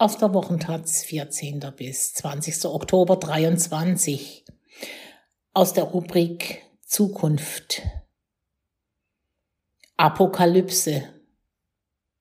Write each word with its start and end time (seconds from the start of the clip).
aus 0.00 0.16
der 0.16 0.32
Wochentaz 0.32 1.02
14. 1.02 1.58
bis 1.76 2.14
20. 2.14 2.66
Oktober 2.66 3.16
23 3.16 4.44
aus 5.54 5.72
der 5.72 5.84
Rubrik 5.84 6.62
Zukunft. 6.86 7.82
Apokalypse. 9.96 11.02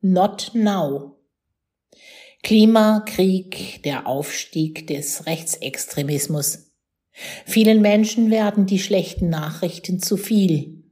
Not 0.02 0.52
now. 0.56 1.20
Klimakrieg, 2.42 3.84
der 3.84 4.08
Aufstieg 4.08 4.88
des 4.88 5.28
Rechtsextremismus. 5.28 6.72
Vielen 7.46 7.82
Menschen 7.84 8.32
werden 8.32 8.66
die 8.66 8.80
schlechten 8.80 9.30
Nachrichten 9.30 10.00
zu 10.00 10.18
viel. 10.18 10.84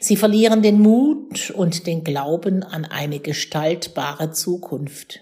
Sie 0.00 0.16
verlieren 0.16 0.62
den 0.62 0.80
Mut 0.80 1.50
und 1.50 1.86
den 1.86 2.02
Glauben 2.02 2.62
an 2.62 2.86
eine 2.86 3.20
gestaltbare 3.20 4.30
Zukunft. 4.30 5.20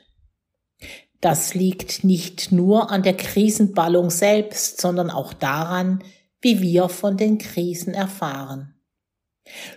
Das 1.22 1.54
liegt 1.54 2.02
nicht 2.02 2.50
nur 2.50 2.90
an 2.90 3.04
der 3.04 3.16
Krisenballung 3.16 4.10
selbst, 4.10 4.80
sondern 4.80 5.08
auch 5.08 5.32
daran, 5.32 6.02
wie 6.40 6.60
wir 6.60 6.88
von 6.88 7.16
den 7.16 7.38
Krisen 7.38 7.94
erfahren. 7.94 8.74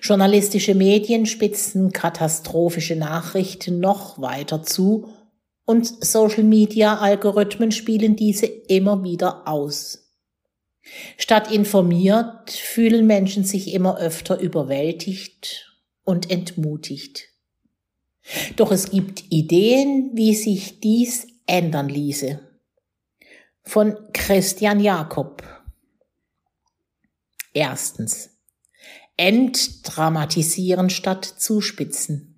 Journalistische 0.01 0.73
Medien 0.73 1.27
spitzen 1.27 1.91
katastrophische 1.91 2.95
Nachrichten 2.95 3.79
noch 3.79 4.19
weiter 4.19 4.63
zu 4.63 5.13
und 5.65 6.03
Social-Media-Algorithmen 6.03 7.71
spielen 7.71 8.15
diese 8.15 8.47
immer 8.47 9.03
wieder 9.03 9.47
aus. 9.47 10.11
Statt 11.15 11.51
informiert 11.51 12.49
fühlen 12.49 13.05
Menschen 13.05 13.43
sich 13.43 13.71
immer 13.71 13.99
öfter 13.99 14.39
überwältigt 14.39 15.79
und 16.03 16.31
entmutigt. 16.31 17.29
Doch 18.55 18.71
es 18.71 18.89
gibt 18.89 19.25
Ideen, 19.29 20.09
wie 20.15 20.33
sich 20.33 20.79
dies 20.79 21.27
ändern 21.45 21.89
ließe. 21.89 22.39
Von 23.63 23.97
Christian 24.13 24.79
Jakob. 24.79 25.43
Erstens. 27.53 28.29
Entdramatisieren 29.17 30.89
statt 30.89 31.25
zuspitzen. 31.25 32.31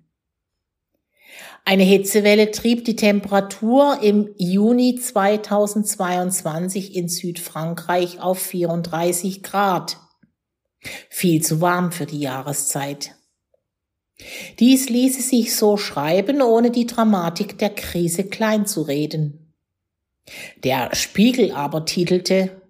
Eine 1.64 1.82
Hitzewelle 1.82 2.50
trieb 2.50 2.86
die 2.86 2.96
Temperatur 2.96 4.00
im 4.00 4.34
Juni 4.38 4.94
2022 4.94 6.96
in 6.96 7.08
Südfrankreich 7.08 8.20
auf 8.20 8.38
34 8.38 9.42
Grad. 9.42 9.98
Viel 11.10 11.42
zu 11.42 11.60
warm 11.60 11.92
für 11.92 12.06
die 12.06 12.20
Jahreszeit. 12.20 13.17
Dies 14.58 14.88
ließe 14.88 15.22
sich 15.22 15.54
so 15.54 15.76
schreiben, 15.76 16.42
ohne 16.42 16.70
die 16.70 16.86
Dramatik 16.86 17.58
der 17.58 17.70
Krise 17.70 18.24
kleinzureden. 18.24 19.54
Der 20.64 20.94
Spiegel 20.94 21.52
aber 21.52 21.84
titelte 21.84 22.62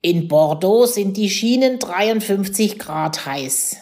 In 0.00 0.28
Bordeaux 0.28 0.86
sind 0.86 1.16
die 1.16 1.30
Schienen 1.30 1.78
53 1.78 2.78
Grad 2.78 3.26
heiß. 3.26 3.76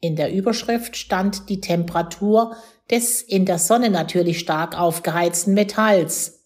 In 0.00 0.16
der 0.16 0.32
Überschrift 0.32 0.96
stand 0.96 1.48
die 1.48 1.60
Temperatur 1.60 2.56
des 2.90 3.22
in 3.22 3.46
der 3.46 3.58
Sonne 3.58 3.88
natürlich 3.88 4.40
stark 4.40 4.78
aufgeheizten 4.78 5.54
Metalls. 5.54 6.44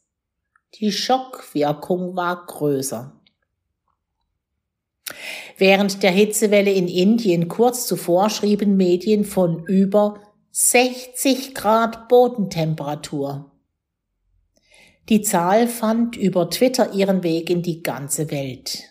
Die 0.75 0.93
Schockwirkung 0.93 2.15
war 2.15 2.45
größer. 2.45 3.16
Während 5.57 6.03
der 6.03 6.11
Hitzewelle 6.11 6.73
in 6.73 6.89
Indien 6.89 7.49
kurz 7.49 7.87
zuvor 7.87 8.31
schrieben 8.31 8.77
Medien 8.77 9.25
von 9.25 9.65
über 9.65 10.21
60 10.51 11.55
Grad 11.55 12.09
Bodentemperatur. 12.09 13.53
Die 15.09 15.23
Zahl 15.23 15.69
fand 15.69 16.17
über 16.17 16.51
Twitter 16.51 16.93
ihren 16.93 17.23
Weg 17.23 17.49
in 17.51 17.63
die 17.63 17.83
ganze 17.83 18.31
Welt. 18.31 18.83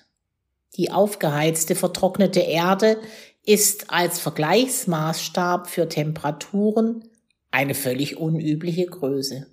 Die 0.78 0.92
aufgeheizte, 0.92 1.76
vertrocknete 1.76 2.40
Erde 2.40 2.98
ist 3.44 3.92
als 3.92 4.20
Vergleichsmaßstab 4.20 5.70
für 5.70 5.88
Temperaturen 5.90 7.04
eine 7.52 7.74
völlig 7.74 8.18
unübliche 8.18 8.86
Größe. 8.86 9.48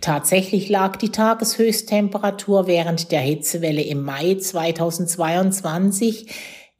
Tatsächlich 0.00 0.68
lag 0.68 0.96
die 0.96 1.10
Tageshöchsttemperatur 1.10 2.66
während 2.66 3.12
der 3.12 3.20
Hitzewelle 3.20 3.82
im 3.82 4.02
Mai 4.02 4.36
2022 4.36 6.28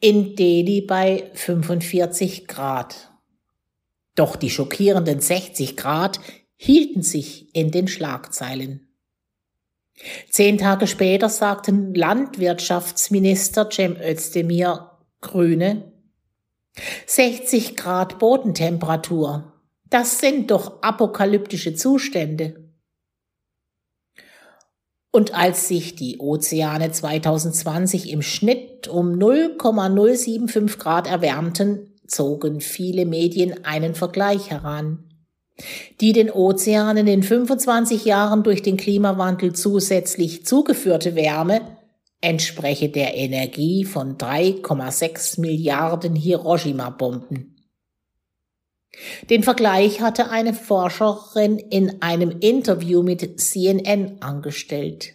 in 0.00 0.34
Delhi 0.36 0.80
bei 0.82 1.30
45 1.34 2.46
Grad. 2.46 3.10
Doch 4.14 4.36
die 4.36 4.50
schockierenden 4.50 5.20
60 5.20 5.76
Grad 5.76 6.20
hielten 6.56 7.02
sich 7.02 7.54
in 7.54 7.70
den 7.70 7.86
Schlagzeilen. 7.88 8.88
Zehn 10.30 10.58
Tage 10.58 10.86
später 10.86 11.28
sagten 11.28 11.94
Landwirtschaftsminister 11.94 13.70
Cem 13.70 13.96
Özdemir, 13.96 14.91
Grüne, 15.20 15.92
60 17.06 17.76
Grad 17.76 18.19
Bodentemperatur. 18.19 19.52
Das 19.88 20.19
sind 20.19 20.50
doch 20.50 20.82
apokalyptische 20.82 21.75
Zustände. 21.75 22.66
Und 25.16 25.34
als 25.34 25.66
sich 25.66 25.94
die 25.94 26.19
Ozeane 26.19 26.93
2020 26.93 28.12
im 28.12 28.21
Schnitt 28.21 28.87
um 28.87 29.16
0,075 29.16 30.78
Grad 30.78 31.06
erwärmten, 31.06 31.94
zogen 32.06 32.60
viele 32.60 33.06
Medien 33.06 33.65
einen 33.65 33.94
Vergleich 33.94 34.50
heran. 34.50 35.05
Die 36.03 36.12
den 36.12 36.31
Ozeanen 36.31 37.06
in 37.06 37.22
25 37.22 38.05
Jahren 38.05 38.43
durch 38.43 38.60
den 38.60 38.76
Klimawandel 38.76 39.55
zusätzlich 39.55 40.44
zugeführte 40.44 41.15
Wärme 41.15 41.62
entspreche 42.21 42.91
der 42.91 43.16
Energie 43.16 43.87
von 43.87 44.19
3,6 44.19 45.41
Milliarden 45.41 46.15
Hiroshima-Bomben. 46.15 47.56
Den 49.28 49.42
Vergleich 49.42 50.00
hatte 50.00 50.30
eine 50.30 50.54
Forscherin 50.54 51.58
in 51.58 52.02
einem 52.02 52.38
Interview 52.40 53.02
mit 53.02 53.40
CNN 53.40 54.22
angestellt. 54.22 55.12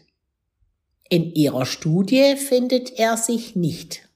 In 1.09 1.33
ihrer 1.33 1.65
Studie 1.65 2.35
findet 2.37 2.97
er 2.97 3.17
sich 3.17 3.55
nicht. 3.55 4.07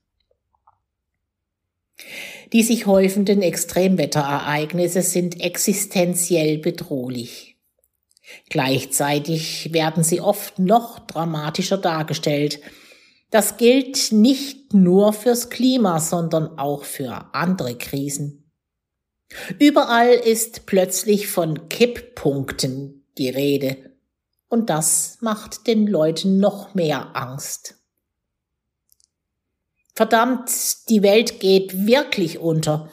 Die 2.54 2.64
sich 2.64 2.86
häufenden 2.86 3.42
Extremwetterereignisse 3.42 5.02
sind 5.02 5.42
existenziell 5.42 6.60
bedrohlich. 6.60 7.58
Gleichzeitig 8.50 9.74
werden 9.74 10.04
sie 10.04 10.22
oft 10.22 10.60
noch 10.60 11.00
dramatischer 11.00 11.78
dargestellt. 11.78 12.60
Das 13.30 13.58
gilt 13.58 14.12
nicht 14.12 14.74
nur 14.74 15.14
fürs 15.14 15.50
Klima, 15.50 16.00
sondern 16.00 16.58
auch 16.58 16.84
für 16.84 17.34
andere 17.34 17.78
Krisen. 17.78 18.45
Überall 19.60 20.14
ist 20.14 20.66
plötzlich 20.66 21.28
von 21.28 21.68
Kipppunkten 21.70 23.06
die 23.18 23.30
Rede. 23.30 23.78
Und 24.48 24.70
das 24.70 25.18
macht 25.22 25.68
den 25.68 25.88
Leuten 25.88 26.40
noch 26.40 26.76
mehr 26.76 27.16
Angst. 27.16 27.76
Verdammt, 29.94 30.50
die 30.90 31.04
Welt 31.04 31.40
geht 31.40 31.88
wirklich 31.88 32.40
unter, 32.40 32.90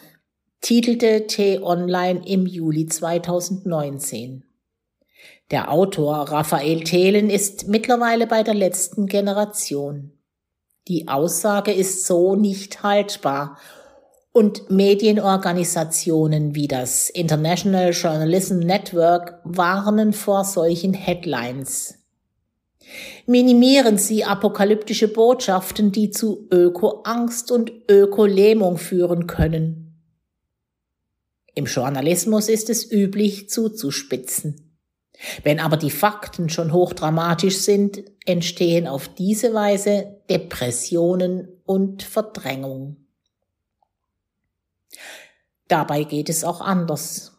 titelte 0.61 1.27
T-Online 1.27 2.23
im 2.27 2.47
Juli 2.47 2.87
2019. 2.87 4.45
Der 5.51 5.71
Autor 5.71 6.31
Raphael 6.31 6.85
Thelen 6.85 7.29
ist 7.29 7.67
mittlerweile 7.67 8.27
bei 8.27 8.43
der 8.43 8.55
letzten 8.55 9.07
Generation. 9.07 10.13
Die 10.89 11.09
Aussage 11.09 11.73
ist 11.73 12.07
so 12.07 12.37
nicht 12.37 12.83
haltbar 12.83 13.59
und 14.33 14.71
Medienorganisationen 14.71 16.55
wie 16.55 16.67
das 16.67 17.11
International 17.11 17.91
Journalism 17.91 18.59
Network 18.59 19.41
warnen 19.45 20.13
vor 20.13 20.45
solchen 20.45 20.95
Headlines. 20.95 21.99
Minimieren 23.27 23.99
Sie 23.99 24.25
apokalyptische 24.25 25.09
Botschaften, 25.09 25.93
die 25.93 26.11
zu 26.11 26.49
Ökoangst 26.51 27.51
und 27.51 27.73
Ökolähmung 27.89 28.79
führen 28.79 29.27
können. 29.27 29.83
Im 31.55 31.67
Journalismus 31.67 32.49
ist 32.49 32.71
es 32.71 32.91
üblich 32.91 33.51
zuzuspitzen. 33.51 34.79
Wenn 35.45 35.61
aber 35.61 35.77
die 35.77 35.91
Fakten 35.91 36.49
schon 36.49 36.73
hochdramatisch 36.73 37.59
sind, 37.59 38.03
entstehen 38.25 38.89
auf 38.89 39.09
diese 39.09 39.55
Weise 39.55 40.21
Depressionen 40.29 41.49
und 41.65 42.03
Verdrängung. 42.03 43.02
Dabei 45.73 46.05
geht 46.05 46.29
es 46.29 46.45
auch 46.45 46.61
anders. 46.61 47.33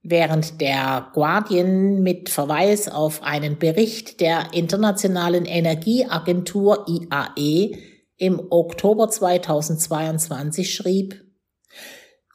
Während 0.00 0.60
der 0.60 1.08
Guardian 1.12 2.04
mit 2.04 2.28
Verweis 2.28 2.88
auf 2.88 3.24
einen 3.24 3.58
Bericht 3.58 4.20
der 4.20 4.54
Internationalen 4.54 5.44
Energieagentur 5.44 6.86
IAE 6.86 7.76
im 8.16 8.40
Oktober 8.50 9.08
2022 9.08 10.72
schrieb, 10.72 11.24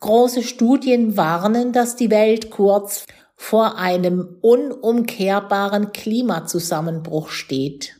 Große 0.01 0.43
Studien 0.43 1.15
warnen, 1.15 1.71
dass 1.71 1.95
die 1.95 2.11
Welt 2.11 2.49
kurz 2.49 3.05
vor 3.37 3.77
einem 3.77 4.39
unumkehrbaren 4.41 5.93
Klimazusammenbruch 5.93 7.29
steht, 7.29 7.95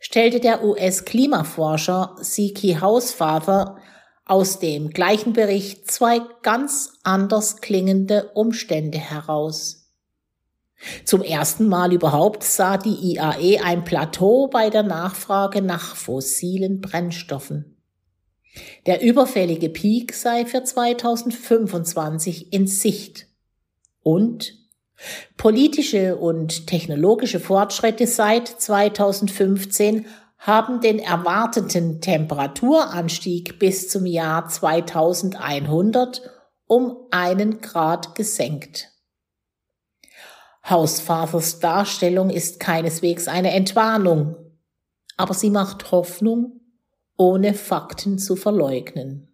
stellte 0.00 0.40
der 0.40 0.64
US-Klimaforscher 0.64 2.16
Siki 2.18 2.78
Hausfather 2.80 3.76
aus 4.32 4.58
dem 4.58 4.88
gleichen 4.88 5.34
Bericht 5.34 5.90
zwei 5.90 6.22
ganz 6.40 6.94
anders 7.02 7.60
klingende 7.60 8.30
Umstände 8.32 8.96
heraus. 8.96 9.90
Zum 11.04 11.20
ersten 11.20 11.68
Mal 11.68 11.92
überhaupt 11.92 12.42
sah 12.42 12.78
die 12.78 13.12
IAE 13.12 13.60
ein 13.62 13.84
Plateau 13.84 14.46
bei 14.46 14.70
der 14.70 14.84
Nachfrage 14.84 15.60
nach 15.60 15.96
fossilen 15.96 16.80
Brennstoffen. 16.80 17.76
Der 18.86 19.02
überfällige 19.02 19.68
Peak 19.68 20.14
sei 20.14 20.46
für 20.46 20.64
2025 20.64 22.54
in 22.54 22.66
Sicht. 22.66 23.26
Und 24.02 24.54
politische 25.36 26.16
und 26.16 26.66
technologische 26.66 27.38
Fortschritte 27.38 28.06
seit 28.06 28.48
2015 28.48 30.06
haben 30.42 30.80
den 30.80 30.98
erwarteten 30.98 32.00
Temperaturanstieg 32.00 33.60
bis 33.60 33.88
zum 33.88 34.06
Jahr 34.06 34.48
2100 34.48 36.20
um 36.66 36.96
einen 37.12 37.60
Grad 37.60 38.16
gesenkt. 38.16 38.88
Hausvaters 40.68 41.60
Darstellung 41.60 42.28
ist 42.28 42.58
keineswegs 42.58 43.28
eine 43.28 43.52
Entwarnung, 43.52 44.34
aber 45.16 45.32
sie 45.32 45.50
macht 45.50 45.92
Hoffnung, 45.92 46.60
ohne 47.16 47.54
Fakten 47.54 48.18
zu 48.18 48.34
verleugnen. 48.34 49.28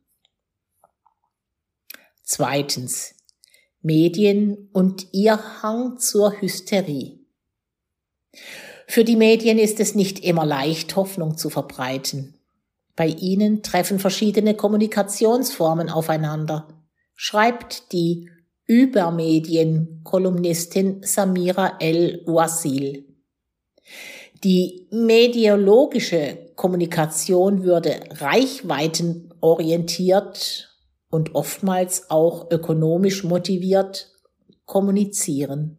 Zweitens. 2.23 3.15
Medien 3.81 4.69
und 4.73 5.15
ihr 5.15 5.63
Hang 5.63 5.99
zur 5.99 6.39
Hysterie. 6.43 7.21
Für 8.91 9.05
die 9.05 9.17
Medien 9.17 9.59
ist 9.59 9.81
es 9.81 9.95
nicht 9.95 10.21
immer 10.21 10.47
leicht, 10.47 10.97
Hoffnung 10.97 11.37
zu 11.37 11.51
verbreiten. 11.51 12.39
Bei 12.97 13.07
ihnen 13.07 13.63
treffen 13.63 13.99
verschiedene 13.99 14.55
Kommunikationsformen 14.55 15.91
aufeinander, 15.91 16.69
schreibt 17.15 17.93
die 17.93 18.31
Übermedien-Kolumnistin 18.65 21.03
Samira 21.03 21.75
El-Wasil. 21.81 23.05
Die 24.43 24.87
mediologische 24.91 26.39
Kommunikation 26.57 27.65
würde 27.65 28.01
reichweitenorientiert 28.13 30.75
und 31.11 31.35
oftmals 31.35 32.11
auch 32.11 32.51
ökonomisch 32.51 33.23
motiviert 33.23 34.09
kommunizieren. 34.65 35.77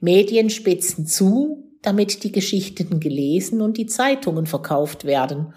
Medien 0.00 0.48
spitzen 0.48 1.06
zu, 1.06 1.65
damit 1.86 2.24
die 2.24 2.32
Geschichten 2.32 2.98
gelesen 2.98 3.62
und 3.62 3.76
die 3.78 3.86
Zeitungen 3.86 4.46
verkauft 4.46 5.04
werden. 5.04 5.54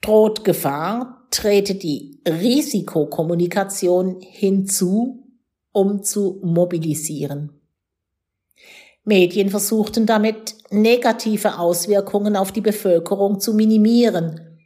Droht 0.00 0.44
Gefahr, 0.44 1.26
trete 1.30 1.74
die 1.74 2.20
Risikokommunikation 2.26 4.20
hinzu, 4.20 5.28
um 5.70 6.02
zu 6.02 6.40
mobilisieren. 6.42 7.60
Medien 9.04 9.50
versuchten 9.50 10.06
damit 10.06 10.54
negative 10.70 11.58
Auswirkungen 11.58 12.34
auf 12.34 12.50
die 12.50 12.60
Bevölkerung 12.60 13.38
zu 13.38 13.52
minimieren, 13.52 14.58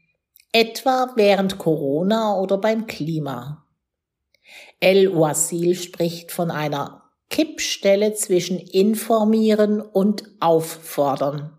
etwa 0.52 1.12
während 1.16 1.58
Corona 1.58 2.38
oder 2.38 2.58
beim 2.58 2.86
Klima. 2.86 3.66
El 4.78 5.16
Wasil 5.16 5.74
spricht 5.74 6.30
von 6.30 6.52
einer 6.52 7.05
Kippstelle 7.30 8.14
zwischen 8.14 8.58
informieren 8.58 9.80
und 9.80 10.24
auffordern. 10.40 11.52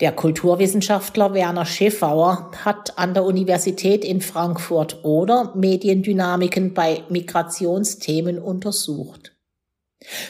Der 0.00 0.10
Kulturwissenschaftler 0.10 1.32
Werner 1.32 1.64
Schiffauer 1.64 2.50
hat 2.64 2.98
an 2.98 3.14
der 3.14 3.24
Universität 3.24 4.04
in 4.04 4.20
Frankfurt 4.20 5.04
oder 5.04 5.54
Mediendynamiken 5.54 6.74
bei 6.74 7.04
Migrationsthemen 7.08 8.40
untersucht. 8.40 9.32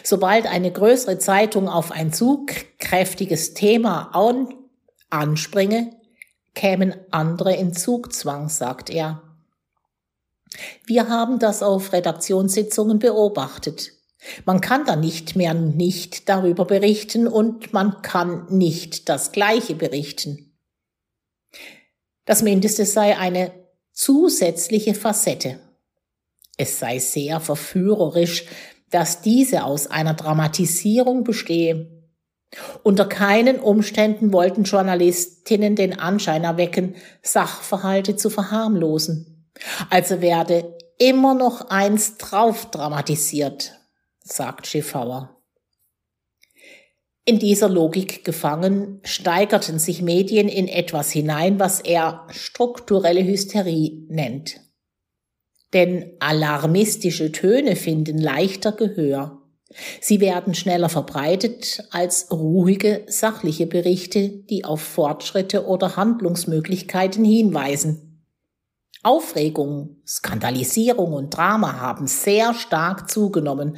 Sobald 0.02 0.46
eine 0.46 0.70
größere 0.70 1.19
Zeitung 1.19 1.69
auf 1.70 1.90
ein 1.90 2.12
zugkräftiges 2.12 3.54
Thema 3.54 4.12
anspringe, 5.08 5.96
kämen 6.54 6.94
andere 7.10 7.56
in 7.56 7.72
Zugzwang, 7.72 8.50
sagt 8.50 8.90
er. 8.90 9.22
Wir 10.87 11.08
haben 11.08 11.38
das 11.38 11.62
auf 11.62 11.93
Redaktionssitzungen 11.93 12.99
beobachtet. 12.99 13.93
Man 14.44 14.60
kann 14.60 14.84
da 14.84 14.96
nicht 14.96 15.34
mehr 15.34 15.54
nicht 15.54 16.28
darüber 16.28 16.64
berichten 16.64 17.26
und 17.26 17.72
man 17.72 18.02
kann 18.02 18.46
nicht 18.50 19.08
das 19.08 19.32
Gleiche 19.32 19.75
berichten. 19.75 20.52
Das 22.25 22.43
Mindeste 22.43 22.87
sei 22.87 23.19
eine 23.19 23.52
zusätzliche 23.93 24.94
Facette. 24.94 25.58
Es 26.56 26.78
sei 26.78 26.99
sehr 26.99 27.40
verführerisch, 27.40 28.44
dass 28.90 29.22
diese 29.22 29.64
aus 29.64 29.88
einer 29.88 30.14
Dramatisierung 30.14 31.25
bestehe. 31.25 31.90
Unter 32.82 33.06
keinen 33.06 33.58
Umständen 33.58 34.32
wollten 34.32 34.64
Journalistinnen 34.64 35.75
den 35.75 35.99
Anschein 35.99 36.44
erwecken, 36.44 36.94
Sachverhalte 37.22 38.16
zu 38.16 38.28
verharmlosen. 38.28 39.31
Also 39.90 40.20
werde 40.20 40.76
immer 40.99 41.34
noch 41.34 41.69
eins 41.70 42.16
drauf 42.16 42.70
dramatisiert 42.70 43.78
sagt 44.25 44.66
Schiffauer. 44.66 45.37
In 47.25 47.38
dieser 47.38 47.69
Logik 47.69 48.25
gefangen, 48.25 49.00
steigerten 49.04 49.78
sich 49.78 50.02
Medien 50.02 50.49
in 50.49 50.66
etwas 50.66 51.12
hinein, 51.12 51.60
was 51.60 51.81
er 51.81 52.26
strukturelle 52.31 53.25
Hysterie 53.25 54.06
nennt. 54.08 54.60
Denn 55.72 56.16
alarmistische 56.19 57.31
Töne 57.31 57.76
finden 57.76 58.19
leichter 58.19 58.72
Gehör. 58.72 59.38
Sie 60.00 60.20
werden 60.20 60.54
schneller 60.54 60.88
verbreitet 60.88 61.84
als 61.93 62.31
ruhige, 62.31 63.04
sachliche 63.06 63.66
Berichte, 63.66 64.28
die 64.28 64.64
auf 64.64 64.82
Fortschritte 64.82 65.66
oder 65.66 65.96
Handlungsmöglichkeiten 65.96 67.25
hinweisen. 67.25 68.12
Aufregung, 69.02 69.96
Skandalisierung 70.06 71.12
und 71.12 71.30
Drama 71.30 71.80
haben 71.80 72.06
sehr 72.06 72.54
stark 72.54 73.11
zugenommen, 73.11 73.76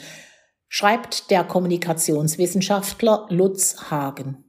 schreibt 0.68 1.30
der 1.30 1.44
Kommunikationswissenschaftler 1.44 3.26
Lutz 3.30 3.90
Hagen. 3.90 4.44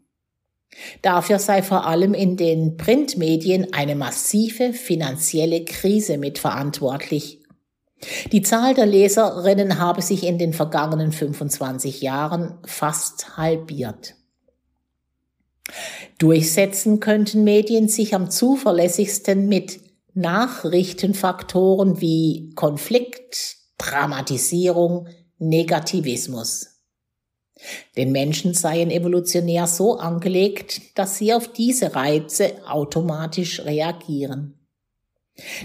Dafür 1.01 1.39
sei 1.39 1.63
vor 1.63 1.85
allem 1.85 2.13
in 2.13 2.35
den 2.35 2.75
Printmedien 2.75 3.73
eine 3.73 3.95
massive 3.95 4.73
finanzielle 4.73 5.63
Krise 5.63 6.17
mitverantwortlich. 6.17 7.41
Die 8.33 8.41
Zahl 8.41 8.73
der 8.73 8.85
Leserinnen 8.85 9.79
habe 9.79 10.01
sich 10.01 10.25
in 10.25 10.37
den 10.37 10.51
vergangenen 10.51 11.13
25 11.13 12.01
Jahren 12.01 12.59
fast 12.65 13.37
halbiert. 13.37 14.15
Durchsetzen 16.17 16.99
könnten 16.99 17.43
Medien 17.43 17.87
sich 17.87 18.13
am 18.13 18.29
zuverlässigsten 18.29 19.47
mit 19.47 19.79
Nachrichtenfaktoren 20.15 22.01
wie 22.01 22.51
Konflikt, 22.55 23.57
Dramatisierung, 23.77 25.07
Negativismus. 25.37 26.81
Den 27.95 28.11
Menschen 28.11 28.53
seien 28.53 28.91
evolutionär 28.91 29.67
so 29.67 29.97
angelegt, 29.97 30.97
dass 30.97 31.17
sie 31.17 31.33
auf 31.33 31.51
diese 31.51 31.95
Reize 31.95 32.65
automatisch 32.65 33.61
reagieren. 33.61 34.59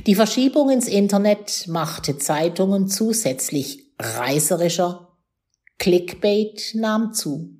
Die 0.06 0.16
Verschiebung 0.16 0.70
ins 0.70 0.88
Internet 0.88 1.66
machte 1.68 2.18
Zeitungen 2.18 2.88
zusätzlich 2.88 3.92
reißerischer, 4.00 5.16
Clickbait 5.78 6.72
nahm 6.74 7.12
zu. 7.12 7.59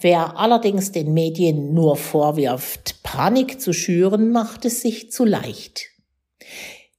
Wer 0.00 0.38
allerdings 0.38 0.92
den 0.92 1.12
Medien 1.12 1.74
nur 1.74 1.96
vorwirft, 1.96 3.02
Panik 3.02 3.60
zu 3.60 3.74
schüren, 3.74 4.32
macht 4.32 4.64
es 4.64 4.80
sich 4.80 5.12
zu 5.12 5.26
leicht. 5.26 5.88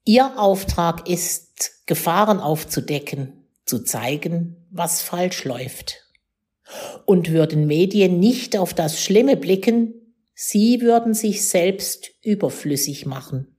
Ihr 0.06 0.40
Auftrag 0.40 1.10
ist 1.10 1.88
Gefahren 1.88 2.40
aufzudecken, 2.40 3.48
zu 3.66 3.84
zeigen, 3.84 4.68
was 4.70 5.02
falsch 5.02 5.46
läuft. 5.46 6.06
Und 7.06 7.32
würden 7.32 7.66
Medien 7.66 8.20
nicht 8.20 8.56
auf 8.56 8.74
das 8.74 9.02
Schlimme 9.02 9.36
blicken, 9.36 10.16
sie 10.36 10.82
würden 10.82 11.16
sich 11.16 11.48
selbst 11.48 12.12
überflüssig 12.22 13.08
machen. 13.08 13.56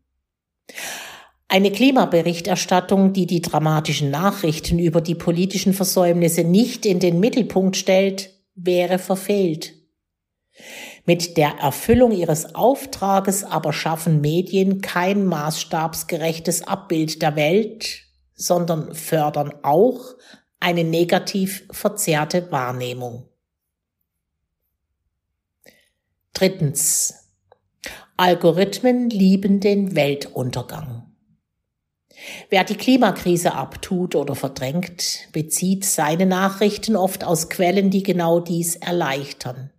Eine 1.49 1.73
Klimaberichterstattung, 1.73 3.13
die 3.13 3.27
die 3.27 3.43
dramatischen 3.43 4.11
Nachrichten 4.11 4.79
über 4.79 5.01
die 5.01 5.17
politischen 5.17 5.75
Versäumnisse 5.75 6.45
nicht 6.45 6.87
in 6.87 7.01
den 7.01 7.21
Mittelpunkt 7.21 7.77
stellt, 7.77 8.31
wäre 8.55 8.99
verfehlt. 8.99 9.75
Mit 11.05 11.37
der 11.37 11.59
Erfüllung 11.59 12.13
ihres 12.13 12.55
Auftrages 12.55 13.43
aber 13.45 13.73
schaffen 13.73 14.21
Medien 14.21 14.81
kein 14.81 15.25
maßstabsgerechtes 15.25 16.63
Abbild 16.63 17.23
der 17.23 17.37
Welt, 17.37 18.03
sondern 18.35 18.95
fördern 18.95 19.53
auch 19.63 20.15
eine 20.61 20.85
negativ 20.85 21.67
verzerrte 21.71 22.51
Wahrnehmung. 22.53 23.29
Drittens. 26.33 27.31
Algorithmen 28.17 29.11
lieben 29.11 29.61
den 29.61 29.97
Weltuntergang. 29.97 31.02
Wer 32.50 32.64
die 32.64 32.76
Klimakrise 32.76 33.54
abtut 33.54 34.14
oder 34.14 34.35
verdrängt, 34.35 35.28
bezieht 35.33 35.85
seine 35.85 36.26
Nachrichten 36.26 36.97
oft 36.97 37.25
aus 37.25 37.49
Quellen, 37.49 37.90
die 37.90 38.02
genau 38.02 38.40
dies 38.40 38.76
erleichtern. 38.76 39.71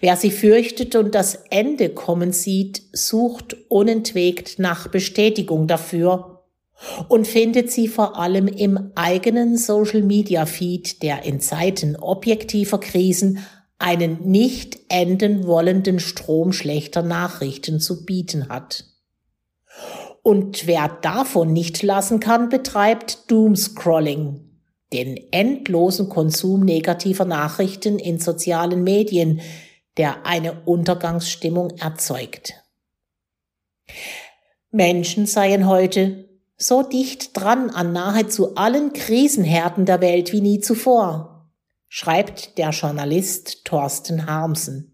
Wer 0.00 0.16
sie 0.16 0.30
fürchtet 0.30 0.96
und 0.96 1.14
das 1.14 1.34
Ende 1.50 1.88
kommen 1.88 2.32
sieht, 2.32 2.82
sucht 2.92 3.56
unentwegt 3.68 4.58
nach 4.58 4.88
Bestätigung 4.88 5.66
dafür 5.66 6.44
und 7.08 7.26
findet 7.26 7.70
sie 7.70 7.88
vor 7.88 8.18
allem 8.18 8.48
im 8.48 8.92
eigenen 8.94 9.56
Social 9.56 10.02
Media 10.02 10.46
Feed, 10.46 11.02
der 11.02 11.24
in 11.24 11.40
Zeiten 11.40 11.96
objektiver 11.96 12.80
Krisen 12.80 13.38
einen 13.78 14.30
nicht 14.30 14.78
enden 14.88 15.46
wollenden 15.46 16.00
Strom 16.00 16.52
schlechter 16.52 17.02
Nachrichten 17.02 17.80
zu 17.80 18.04
bieten 18.04 18.48
hat. 18.48 18.91
Und 20.22 20.66
wer 20.66 20.88
davon 20.88 21.52
nicht 21.52 21.82
lassen 21.82 22.20
kann, 22.20 22.48
betreibt 22.48 23.30
Doomscrolling, 23.30 24.40
den 24.92 25.16
endlosen 25.32 26.08
Konsum 26.08 26.64
negativer 26.64 27.24
Nachrichten 27.24 27.98
in 27.98 28.20
sozialen 28.20 28.84
Medien, 28.84 29.40
der 29.96 30.24
eine 30.24 30.62
Untergangsstimmung 30.64 31.70
erzeugt. 31.78 32.54
Menschen 34.70 35.26
seien 35.26 35.66
heute 35.66 36.28
so 36.56 36.82
dicht 36.82 37.36
dran 37.36 37.70
an 37.70 37.92
nahezu 37.92 38.54
allen 38.54 38.92
Krisenherden 38.92 39.84
der 39.84 40.00
Welt 40.00 40.32
wie 40.32 40.40
nie 40.40 40.60
zuvor, 40.60 41.50
schreibt 41.88 42.56
der 42.56 42.70
Journalist 42.70 43.64
Thorsten 43.64 44.26
Harmsen. 44.26 44.91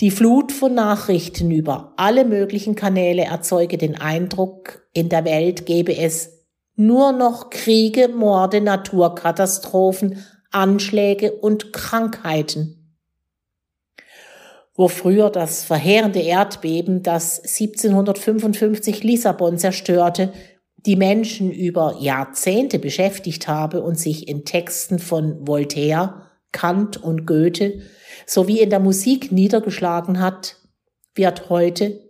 Die 0.00 0.10
Flut 0.10 0.52
von 0.52 0.74
Nachrichten 0.74 1.50
über 1.50 1.92
alle 1.96 2.24
möglichen 2.24 2.74
Kanäle 2.74 3.24
erzeuge 3.24 3.76
den 3.76 4.00
Eindruck, 4.00 4.86
in 4.94 5.10
der 5.10 5.24
Welt 5.24 5.66
gebe 5.66 5.96
es 5.96 6.46
nur 6.76 7.12
noch 7.12 7.50
Kriege, 7.50 8.08
Morde, 8.08 8.62
Naturkatastrophen, 8.62 10.24
Anschläge 10.50 11.32
und 11.32 11.72
Krankheiten. 11.72 12.96
Wo 14.74 14.88
früher 14.88 15.28
das 15.28 15.64
verheerende 15.64 16.20
Erdbeben, 16.20 17.02
das 17.02 17.40
1755 17.40 19.04
Lissabon 19.04 19.58
zerstörte, 19.58 20.32
die 20.86 20.96
Menschen 20.96 21.52
über 21.52 21.96
Jahrzehnte 22.00 22.78
beschäftigt 22.78 23.46
habe 23.46 23.82
und 23.82 23.98
sich 23.98 24.26
in 24.26 24.46
Texten 24.46 24.98
von 24.98 25.46
Voltaire, 25.46 26.31
Kant 26.52 27.02
und 27.02 27.26
Goethe 27.26 27.82
sowie 28.26 28.60
in 28.60 28.70
der 28.70 28.80
Musik 28.80 29.32
niedergeschlagen 29.32 30.20
hat, 30.20 30.56
wird 31.14 31.48
heute 31.48 32.00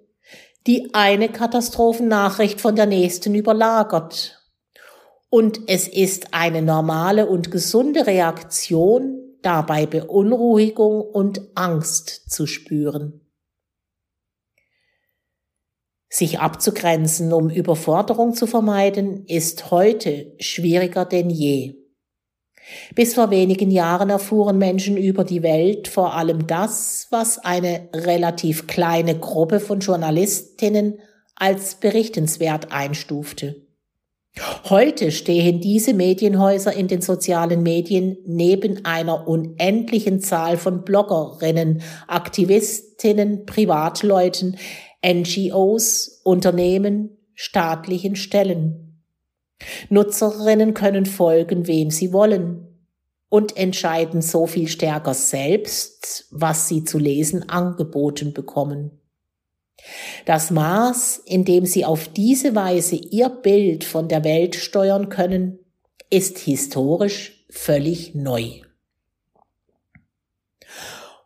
die 0.66 0.90
eine 0.92 1.28
Katastrophennachricht 1.28 2.60
von 2.60 2.76
der 2.76 2.86
nächsten 2.86 3.34
überlagert. 3.34 4.40
Und 5.28 5.60
es 5.66 5.88
ist 5.88 6.34
eine 6.34 6.62
normale 6.62 7.26
und 7.26 7.50
gesunde 7.50 8.06
Reaktion, 8.06 9.18
dabei 9.42 9.86
Beunruhigung 9.86 11.00
und 11.00 11.50
Angst 11.54 12.30
zu 12.30 12.46
spüren. 12.46 13.20
Sich 16.08 16.38
abzugrenzen, 16.38 17.32
um 17.32 17.48
Überforderung 17.48 18.34
zu 18.34 18.46
vermeiden, 18.46 19.24
ist 19.26 19.70
heute 19.70 20.34
schwieriger 20.38 21.06
denn 21.06 21.30
je. 21.30 21.81
Bis 22.94 23.14
vor 23.14 23.30
wenigen 23.30 23.70
Jahren 23.70 24.10
erfuhren 24.10 24.58
Menschen 24.58 24.96
über 24.96 25.24
die 25.24 25.42
Welt 25.42 25.88
vor 25.88 26.14
allem 26.14 26.46
das, 26.46 27.08
was 27.10 27.38
eine 27.38 27.88
relativ 27.94 28.66
kleine 28.66 29.18
Gruppe 29.18 29.60
von 29.60 29.80
Journalistinnen 29.80 30.98
als 31.34 31.76
berichtenswert 31.76 32.72
einstufte. 32.72 33.66
Heute 34.70 35.10
stehen 35.10 35.60
diese 35.60 35.92
Medienhäuser 35.92 36.72
in 36.72 36.88
den 36.88 37.02
sozialen 37.02 37.62
Medien 37.62 38.16
neben 38.24 38.84
einer 38.84 39.28
unendlichen 39.28 40.20
Zahl 40.20 40.56
von 40.56 40.84
Bloggerinnen, 40.84 41.82
Aktivistinnen, 42.06 43.44
Privatleuten, 43.44 44.56
NGOs, 45.04 46.22
Unternehmen, 46.24 47.18
staatlichen 47.34 48.16
Stellen. 48.16 48.81
Nutzerinnen 49.88 50.74
können 50.74 51.06
folgen, 51.06 51.66
wem 51.66 51.90
sie 51.90 52.12
wollen 52.12 52.66
und 53.28 53.56
entscheiden 53.56 54.20
so 54.20 54.46
viel 54.46 54.68
stärker 54.68 55.14
selbst, 55.14 56.26
was 56.30 56.68
sie 56.68 56.84
zu 56.84 56.98
lesen 56.98 57.48
angeboten 57.48 58.34
bekommen. 58.34 59.00
Das 60.26 60.50
Maß, 60.50 61.22
in 61.24 61.44
dem 61.44 61.66
sie 61.66 61.84
auf 61.84 62.08
diese 62.08 62.54
Weise 62.54 62.96
ihr 62.96 63.28
Bild 63.30 63.84
von 63.84 64.08
der 64.08 64.22
Welt 64.24 64.54
steuern 64.54 65.08
können, 65.08 65.58
ist 66.10 66.38
historisch 66.38 67.46
völlig 67.48 68.14
neu. 68.14 68.60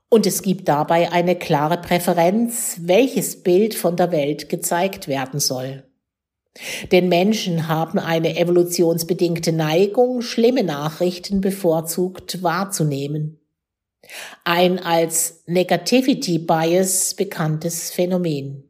Und 0.08 0.26
es 0.26 0.42
gibt 0.42 0.68
dabei 0.68 1.10
eine 1.10 1.36
klare 1.36 1.78
Präferenz, 1.78 2.78
welches 2.82 3.42
Bild 3.42 3.74
von 3.74 3.96
der 3.96 4.12
Welt 4.12 4.48
gezeigt 4.48 5.08
werden 5.08 5.40
soll. 5.40 5.85
Denn 6.92 7.08
Menschen 7.08 7.68
haben 7.68 7.98
eine 7.98 8.36
evolutionsbedingte 8.36 9.52
Neigung, 9.52 10.22
schlimme 10.22 10.62
Nachrichten 10.62 11.40
bevorzugt 11.40 12.42
wahrzunehmen. 12.42 13.40
Ein 14.44 14.78
als 14.78 15.42
Negativity 15.46 16.38
Bias 16.38 17.14
bekanntes 17.14 17.90
Phänomen. 17.90 18.62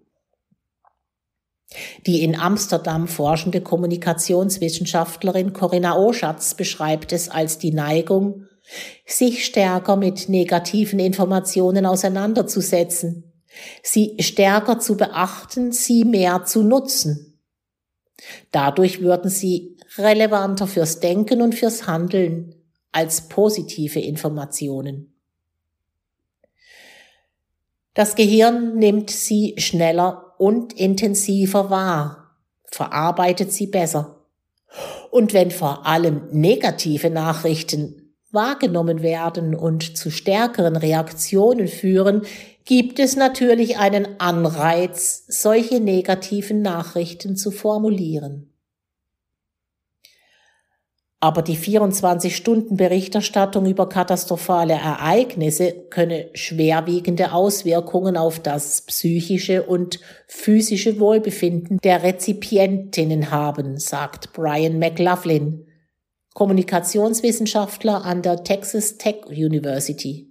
Die 2.06 2.22
in 2.22 2.38
Amsterdam 2.38 3.08
forschende 3.08 3.60
Kommunikationswissenschaftlerin 3.60 5.52
Corinna 5.52 5.96
Oschatz 5.96 6.54
beschreibt 6.54 7.12
es 7.12 7.28
als 7.28 7.58
die 7.58 7.72
Neigung, 7.72 8.46
sich 9.04 9.44
stärker 9.44 9.96
mit 9.96 10.28
negativen 10.28 10.98
Informationen 10.98 11.86
auseinanderzusetzen, 11.86 13.32
sie 13.82 14.16
stärker 14.20 14.78
zu 14.78 14.96
beachten, 14.96 15.72
sie 15.72 16.04
mehr 16.04 16.44
zu 16.44 16.62
nutzen. 16.62 17.25
Dadurch 18.50 19.00
würden 19.00 19.30
sie 19.30 19.76
relevanter 19.96 20.66
fürs 20.66 21.00
Denken 21.00 21.42
und 21.42 21.54
fürs 21.54 21.86
Handeln 21.86 22.54
als 22.92 23.28
positive 23.28 24.00
Informationen. 24.00 25.12
Das 27.94 28.14
Gehirn 28.14 28.76
nimmt 28.76 29.10
sie 29.10 29.54
schneller 29.58 30.34
und 30.38 30.74
intensiver 30.74 31.70
wahr, 31.70 32.36
verarbeitet 32.64 33.52
sie 33.52 33.66
besser. 33.66 34.26
Und 35.10 35.32
wenn 35.32 35.50
vor 35.50 35.86
allem 35.86 36.28
negative 36.30 37.08
Nachrichten 37.08 38.14
wahrgenommen 38.32 39.02
werden 39.02 39.54
und 39.54 39.96
zu 39.96 40.10
stärkeren 40.10 40.76
Reaktionen 40.76 41.68
führen, 41.68 42.22
gibt 42.66 42.98
es 42.98 43.16
natürlich 43.16 43.78
einen 43.78 44.20
Anreiz, 44.20 45.24
solche 45.28 45.80
negativen 45.80 46.60
Nachrichten 46.60 47.34
zu 47.36 47.50
formulieren. 47.50 48.52
Aber 51.18 51.40
die 51.42 51.56
24-Stunden-Berichterstattung 51.56 53.64
über 53.66 53.88
katastrophale 53.88 54.74
Ereignisse 54.74 55.72
könne 55.88 56.28
schwerwiegende 56.34 57.32
Auswirkungen 57.32 58.18
auf 58.18 58.40
das 58.40 58.82
psychische 58.82 59.62
und 59.62 59.98
physische 60.26 61.00
Wohlbefinden 61.00 61.78
der 61.82 62.02
Rezipientinnen 62.02 63.30
haben, 63.30 63.78
sagt 63.78 64.34
Brian 64.34 64.78
McLaughlin, 64.78 65.66
Kommunikationswissenschaftler 66.34 68.04
an 68.04 68.20
der 68.20 68.44
Texas 68.44 68.98
Tech 68.98 69.24
University. 69.28 70.25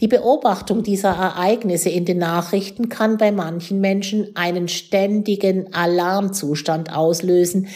Die 0.00 0.08
Beobachtung 0.08 0.82
dieser 0.82 1.10
Ereignisse 1.10 1.90
in 1.90 2.04
den 2.04 2.18
Nachrichten 2.18 2.88
kann 2.88 3.16
bei 3.16 3.32
manchen 3.32 3.80
Menschen 3.80 4.34
einen 4.36 4.68
ständigen 4.68 5.72
Alarmzustand 5.72 6.92
auslösen, 6.92 7.68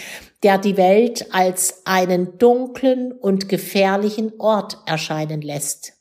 der 0.43 0.59
die 0.59 0.77
Welt 0.77 1.27
als 1.33 1.83
einen 1.87 2.39
dunklen 2.39 3.13
und 3.13 3.49
gefährlichen 3.49 4.33
Ort 4.39 4.79
erscheinen 4.87 5.43
lässt. 5.43 5.95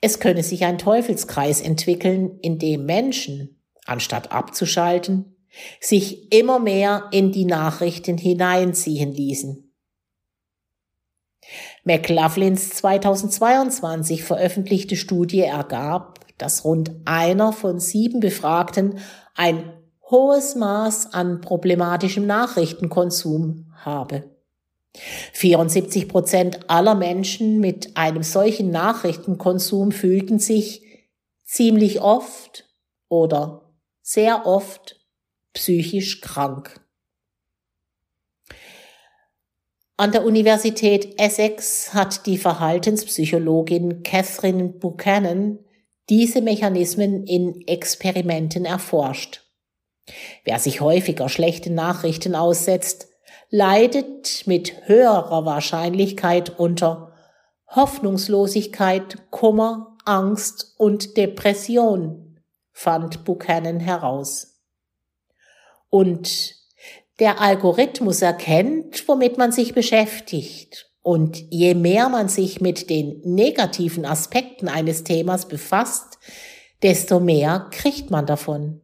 Es 0.00 0.20
könne 0.20 0.42
sich 0.42 0.64
ein 0.64 0.78
Teufelskreis 0.78 1.60
entwickeln, 1.60 2.38
in 2.42 2.58
dem 2.58 2.84
Menschen, 2.84 3.62
anstatt 3.86 4.32
abzuschalten, 4.32 5.34
sich 5.80 6.32
immer 6.32 6.58
mehr 6.58 7.08
in 7.10 7.32
die 7.32 7.44
Nachrichten 7.46 8.18
hineinziehen 8.18 9.12
ließen. 9.12 9.63
McLaughlins 11.84 12.70
2022 12.70 14.24
veröffentlichte 14.24 14.96
Studie 14.96 15.40
ergab, 15.40 16.20
dass 16.38 16.64
rund 16.64 16.92
einer 17.04 17.52
von 17.52 17.78
sieben 17.78 18.20
Befragten 18.20 18.98
ein 19.34 19.72
hohes 20.10 20.54
Maß 20.54 21.12
an 21.12 21.40
problematischem 21.40 22.26
Nachrichtenkonsum 22.26 23.72
habe. 23.76 24.24
74 25.32 26.08
Prozent 26.08 26.70
aller 26.70 26.94
Menschen 26.94 27.60
mit 27.60 27.96
einem 27.96 28.22
solchen 28.22 28.70
Nachrichtenkonsum 28.70 29.92
fühlten 29.92 30.38
sich 30.38 30.82
ziemlich 31.44 32.00
oft 32.00 32.64
oder 33.08 33.72
sehr 34.02 34.46
oft 34.46 35.00
psychisch 35.52 36.20
krank. 36.20 36.83
An 39.96 40.10
der 40.10 40.24
Universität 40.24 41.20
Essex 41.20 41.94
hat 41.94 42.26
die 42.26 42.36
Verhaltenspsychologin 42.36 44.02
Catherine 44.02 44.70
Buchanan 44.70 45.60
diese 46.08 46.42
Mechanismen 46.42 47.24
in 47.24 47.62
Experimenten 47.68 48.64
erforscht. 48.64 49.42
Wer 50.42 50.58
sich 50.58 50.80
häufiger 50.80 51.28
schlechten 51.28 51.74
Nachrichten 51.74 52.34
aussetzt, 52.34 53.06
leidet 53.50 54.48
mit 54.48 54.88
höherer 54.88 55.46
Wahrscheinlichkeit 55.46 56.58
unter 56.58 57.12
Hoffnungslosigkeit, 57.68 59.30
Kummer, 59.30 59.96
Angst 60.04 60.74
und 60.76 61.16
Depression, 61.16 62.40
fand 62.72 63.24
Buchanan 63.24 63.78
heraus. 63.78 64.60
Und 65.88 66.63
der 67.18 67.40
Algorithmus 67.40 68.22
erkennt, 68.22 69.06
womit 69.08 69.38
man 69.38 69.52
sich 69.52 69.74
beschäftigt. 69.74 70.90
Und 71.02 71.38
je 71.50 71.74
mehr 71.74 72.08
man 72.08 72.28
sich 72.28 72.60
mit 72.60 72.88
den 72.88 73.20
negativen 73.24 74.06
Aspekten 74.06 74.68
eines 74.68 75.04
Themas 75.04 75.46
befasst, 75.46 76.18
desto 76.82 77.20
mehr 77.20 77.68
kriegt 77.70 78.10
man 78.10 78.26
davon. 78.26 78.80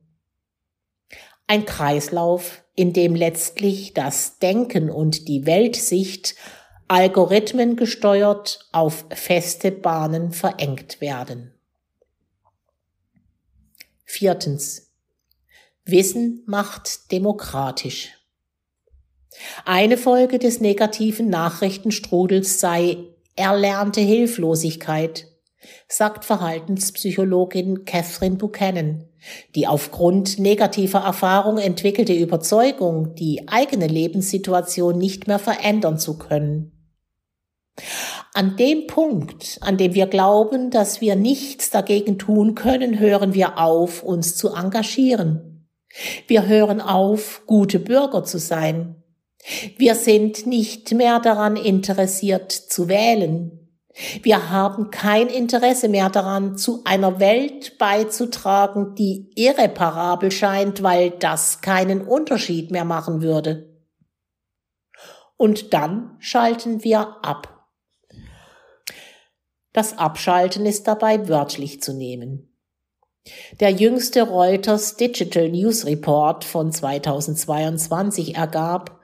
Ein 1.46 1.64
Kreislauf, 1.64 2.62
in 2.74 2.92
dem 2.92 3.14
letztlich 3.14 3.94
das 3.94 4.38
Denken 4.38 4.90
und 4.90 5.28
die 5.28 5.46
Weltsicht 5.46 6.36
Algorithmen 6.88 7.76
gesteuert 7.76 8.68
auf 8.72 9.06
feste 9.10 9.70
Bahnen 9.70 10.32
verengt 10.32 11.00
werden. 11.00 11.54
Viertens. 14.04 14.92
Wissen 15.84 16.42
macht 16.46 17.12
demokratisch. 17.12 18.19
Eine 19.64 19.96
Folge 19.96 20.38
des 20.38 20.60
negativen 20.60 21.28
Nachrichtenstrudels 21.28 22.60
sei 22.60 22.98
erlernte 23.36 24.00
Hilflosigkeit, 24.00 25.26
sagt 25.88 26.24
Verhaltenspsychologin 26.24 27.84
Catherine 27.84 28.36
Buchanan, 28.36 29.04
die 29.54 29.66
aufgrund 29.66 30.38
negativer 30.38 31.00
Erfahrung 31.00 31.58
entwickelte 31.58 32.14
Überzeugung, 32.14 33.14
die 33.14 33.48
eigene 33.48 33.86
Lebenssituation 33.86 34.98
nicht 34.98 35.26
mehr 35.26 35.38
verändern 35.38 35.98
zu 35.98 36.18
können. 36.18 36.72
An 38.32 38.56
dem 38.56 38.86
Punkt, 38.86 39.58
an 39.60 39.76
dem 39.76 39.94
wir 39.94 40.06
glauben, 40.06 40.70
dass 40.70 41.00
wir 41.00 41.16
nichts 41.16 41.70
dagegen 41.70 42.18
tun 42.18 42.54
können, 42.54 42.98
hören 42.98 43.34
wir 43.34 43.58
auf, 43.58 44.02
uns 44.02 44.36
zu 44.36 44.54
engagieren. 44.54 45.68
Wir 46.28 46.46
hören 46.46 46.80
auf, 46.80 47.42
gute 47.46 47.80
Bürger 47.80 48.22
zu 48.22 48.38
sein. 48.38 48.99
Wir 49.76 49.94
sind 49.94 50.46
nicht 50.46 50.92
mehr 50.92 51.18
daran 51.18 51.56
interessiert 51.56 52.52
zu 52.52 52.88
wählen. 52.88 53.60
Wir 54.22 54.50
haben 54.50 54.90
kein 54.90 55.28
Interesse 55.28 55.88
mehr 55.88 56.10
daran, 56.10 56.56
zu 56.56 56.82
einer 56.84 57.18
Welt 57.18 57.76
beizutragen, 57.78 58.94
die 58.94 59.30
irreparabel 59.34 60.30
scheint, 60.30 60.82
weil 60.82 61.10
das 61.10 61.60
keinen 61.60 62.06
Unterschied 62.06 62.70
mehr 62.70 62.84
machen 62.84 63.20
würde. 63.20 63.70
Und 65.36 65.72
dann 65.72 66.16
schalten 66.18 66.84
wir 66.84 67.16
ab. 67.22 67.66
Das 69.72 69.98
Abschalten 69.98 70.66
ist 70.66 70.86
dabei 70.86 71.28
wörtlich 71.28 71.80
zu 71.80 71.92
nehmen. 71.92 72.46
Der 73.60 73.70
jüngste 73.70 74.22
Reuters 74.22 74.96
Digital 74.96 75.48
News 75.50 75.86
Report 75.86 76.44
von 76.44 76.72
2022 76.72 78.36
ergab, 78.36 78.99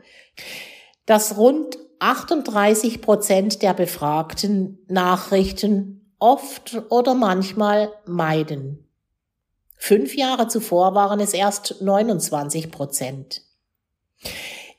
dass 1.07 1.37
rund 1.37 1.79
38 1.99 3.01
Prozent 3.01 3.63
der 3.63 3.75
Befragten 3.75 4.79
Nachrichten 4.89 6.13
oft 6.19 6.83
oder 6.91 7.15
manchmal 7.15 7.93
meiden. 8.07 8.89
Fünf 9.77 10.17
Jahre 10.17 10.49
zuvor 10.49 10.95
waren 10.95 11.21
es 11.21 11.33
erst 11.33 11.81
29 11.81 12.71
Prozent. 12.71 13.43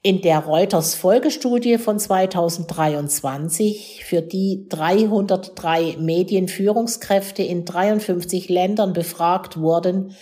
In 0.02 0.22
der 0.22 0.39
Reuters 0.39 0.96
Folgestudie 0.96 1.78
von 1.78 2.00
2023, 2.00 4.04
für 4.06 4.22
die 4.22 4.65
303 4.70 5.98
Medienführungskräfte 6.00 7.43
in 7.43 7.65
53 7.65 8.50
Ländern 8.50 8.93
befragt 8.93 9.60
wurden, 9.60 10.15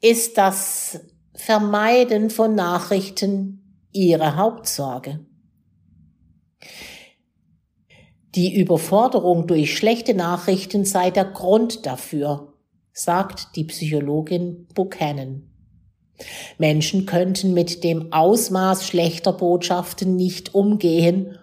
ist 0.00 0.38
das 0.38 1.00
Vermeiden 1.34 2.30
von 2.30 2.54
Nachrichten 2.54 3.59
ihre 3.92 4.36
Hauptsorge. 4.36 5.20
Die 8.34 8.60
Überforderung 8.60 9.46
durch 9.46 9.76
schlechte 9.76 10.14
Nachrichten 10.14 10.84
sei 10.84 11.10
der 11.10 11.24
Grund 11.24 11.84
dafür, 11.86 12.54
sagt 12.92 13.56
die 13.56 13.64
Psychologin 13.64 14.68
Buchanan. 14.74 15.50
Menschen 16.58 17.06
könnten 17.06 17.54
mit 17.54 17.82
dem 17.82 18.12
Ausmaß 18.12 18.86
schlechter 18.86 19.32
Botschaften 19.32 20.16
nicht 20.16 20.54
umgehen 20.54 21.38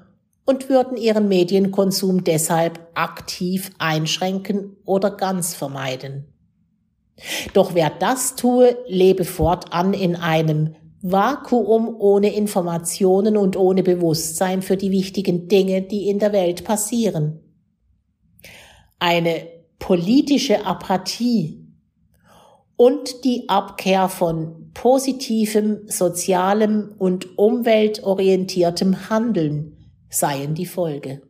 und 0.46 0.70
würden 0.70 0.96
ihren 0.96 1.28
Medienkonsum 1.28 2.24
deshalb 2.24 2.80
aktiv 2.94 3.72
einschränken 3.80 4.78
oder 4.86 5.12
ganz 5.12 5.56
vermeiden. 5.56 6.34
Doch 7.54 7.74
wer 7.74 7.90
das 7.90 8.36
tue, 8.36 8.78
lebe 8.88 9.26
fortan 9.26 9.94
in 9.94 10.16
einem 10.16 10.76
Vakuum 11.12 11.96
ohne 12.00 12.34
Informationen 12.34 13.38
und 13.38 13.56
ohne 13.56 13.84
Bewusstsein 13.84 14.62
für 14.62 14.78
die 14.78 14.92
wichtigen 14.92 15.48
Dinge, 15.48 15.82
die 15.82 16.10
in 16.10 16.20
der 16.20 16.34
Welt 16.34 16.64
passieren. 16.64 17.40
Eine 19.00 19.48
politische 19.80 20.66
Apathie 20.66 21.68
und 22.76 23.24
die 23.24 23.50
Abkehr 23.50 24.10
von 24.10 24.72
positivem, 24.74 25.88
sozialem 25.88 26.94
und 26.98 27.38
umweltorientiertem 27.38 29.10
Handeln 29.10 29.78
seien 30.10 30.54
die 30.56 30.66
Folge. 30.66 31.22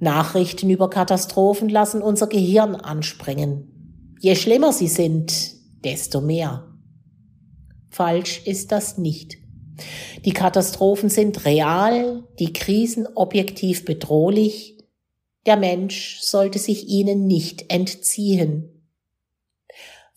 Nachrichten 0.00 0.70
über 0.70 0.88
Katastrophen 0.88 1.68
lassen 1.68 2.02
unser 2.02 2.28
Gehirn 2.28 2.74
anspringen. 2.76 4.16
Je 4.20 4.36
schlimmer 4.36 4.72
sie 4.72 4.88
sind, 4.88 5.54
desto 5.84 6.20
mehr. 6.20 6.67
Falsch 7.98 8.42
ist 8.44 8.70
das 8.70 8.96
nicht. 8.96 9.38
Die 10.24 10.30
Katastrophen 10.30 11.08
sind 11.08 11.44
real, 11.44 12.22
die 12.38 12.52
Krisen 12.52 13.08
objektiv 13.16 13.84
bedrohlich. 13.84 14.78
Der 15.46 15.56
Mensch 15.56 16.20
sollte 16.20 16.60
sich 16.60 16.86
ihnen 16.86 17.26
nicht 17.26 17.72
entziehen. 17.72 18.88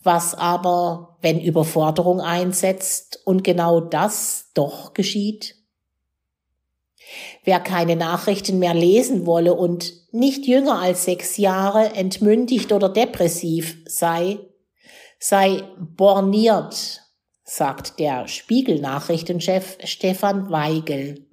Was 0.00 0.36
aber, 0.36 1.18
wenn 1.22 1.40
Überforderung 1.40 2.20
einsetzt 2.20 3.20
und 3.24 3.42
genau 3.42 3.80
das 3.80 4.50
doch 4.54 4.94
geschieht? 4.94 5.56
Wer 7.42 7.58
keine 7.58 7.96
Nachrichten 7.96 8.60
mehr 8.60 8.74
lesen 8.74 9.26
wolle 9.26 9.54
und 9.54 9.92
nicht 10.12 10.46
jünger 10.46 10.78
als 10.78 11.04
sechs 11.04 11.36
Jahre 11.36 11.96
entmündigt 11.96 12.70
oder 12.70 12.88
depressiv 12.88 13.78
sei, 13.88 14.38
sei 15.18 15.64
borniert 15.80 17.01
sagt 17.44 17.98
der 17.98 18.28
Spiegel-Nachrichtenchef 18.28 19.78
Stefan 19.84 20.50
Weigel. 20.50 21.26